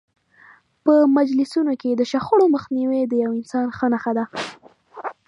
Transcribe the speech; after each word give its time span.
په 0.83 0.93
مجلسونو 1.17 1.73
کې 1.81 1.89
د 1.95 2.01
شخړو 2.11 2.45
مخنیوی 2.55 3.01
د 3.07 3.13
یو 3.23 3.31
ښه 3.33 3.37
انسان 3.39 3.65
نښه 3.93 4.11
ده. 4.17 4.25